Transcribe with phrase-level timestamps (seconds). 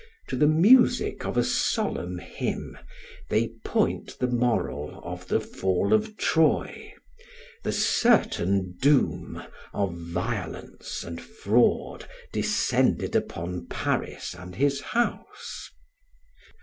[0.29, 2.75] To the music of a solemn hymn
[3.29, 6.91] they point the moral of the fall of Troy,
[7.63, 9.43] the certain doom
[9.75, 15.69] of violence and fraud descended upon Paris and his House.